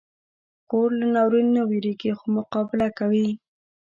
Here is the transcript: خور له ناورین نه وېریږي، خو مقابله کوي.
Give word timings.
خور 0.67 0.89
له 0.99 1.07
ناورین 1.13 1.47
نه 1.55 1.61
وېریږي، 1.69 2.11
خو 2.19 2.25
مقابله 2.37 2.87
کوي. 2.99 3.29